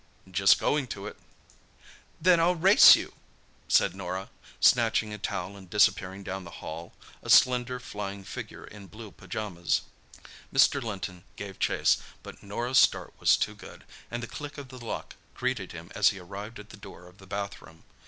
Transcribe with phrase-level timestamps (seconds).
[0.31, 1.15] "Just going to it."
[2.19, 3.13] "Then I'll race you!"
[3.67, 8.87] said Norah, snatching a towel and disappearing down the hall, a slender, flying figure in
[8.87, 9.81] blue pyjamas.
[10.51, 10.81] Mr.
[10.81, 15.17] Linton gave chase, but Norah's start was too good, and the click of the lock
[15.35, 17.83] greeted him as he arrived at the door of the bathroom.